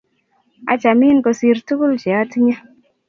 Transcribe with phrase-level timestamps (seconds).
[0.71, 2.55] Achamin kosir tukul che atinye